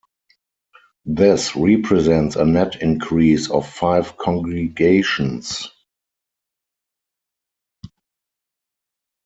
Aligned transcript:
This 1.05 1.55
represents 1.55 2.35
a 2.35 2.43
net 2.43 2.81
increase 2.81 3.51
of 3.51 3.69
five 3.69 4.17
congregations. 4.17 5.69